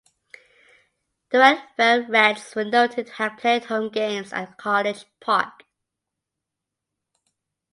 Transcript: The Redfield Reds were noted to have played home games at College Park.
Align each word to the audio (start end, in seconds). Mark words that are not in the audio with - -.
The 1.29 1.37
Redfield 1.37 2.09
Reds 2.09 2.55
were 2.55 2.63
noted 2.63 3.05
to 3.05 3.13
have 3.13 3.37
played 3.37 3.65
home 3.65 3.89
games 3.91 4.33
at 4.33 4.57
College 4.57 5.05
Park. 5.19 5.61